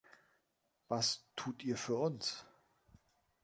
Was 0.87 1.27
tut 1.35 1.63
Ihr 1.63 1.77
für 1.77 1.93
uns? 1.95 2.43